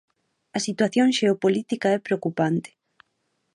A 0.57 0.59
situación 0.67 1.07
xeopolítica 1.17 1.87
é 1.97 1.99
preocupante. 2.07 2.69